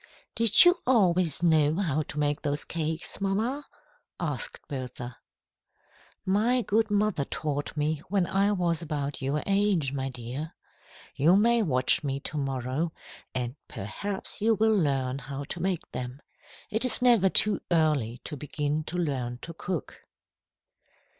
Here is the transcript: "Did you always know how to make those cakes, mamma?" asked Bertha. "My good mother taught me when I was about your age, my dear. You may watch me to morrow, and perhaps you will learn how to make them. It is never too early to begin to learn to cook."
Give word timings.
"Did 0.33 0.65
you 0.65 0.79
always 0.87 1.43
know 1.43 1.75
how 1.75 2.01
to 2.01 2.17
make 2.17 2.41
those 2.41 2.65
cakes, 2.65 3.21
mamma?" 3.21 3.67
asked 4.19 4.67
Bertha. 4.67 5.17
"My 6.25 6.63
good 6.63 6.89
mother 6.89 7.23
taught 7.23 7.77
me 7.77 8.01
when 8.09 8.25
I 8.25 8.51
was 8.51 8.81
about 8.81 9.21
your 9.21 9.43
age, 9.45 9.93
my 9.93 10.09
dear. 10.09 10.55
You 11.15 11.35
may 11.35 11.61
watch 11.61 12.03
me 12.03 12.19
to 12.21 12.37
morrow, 12.39 12.91
and 13.35 13.55
perhaps 13.67 14.41
you 14.41 14.55
will 14.55 14.75
learn 14.75 15.19
how 15.19 15.43
to 15.43 15.59
make 15.61 15.91
them. 15.91 16.19
It 16.71 16.83
is 16.83 17.03
never 17.03 17.29
too 17.29 17.61
early 17.69 18.21
to 18.23 18.35
begin 18.35 18.83
to 18.85 18.97
learn 18.97 19.37
to 19.43 19.53
cook." 19.53 20.01